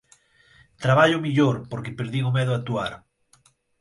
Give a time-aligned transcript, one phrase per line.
[0.83, 2.93] "Traballo mellor, porque perdín o medo a actuar"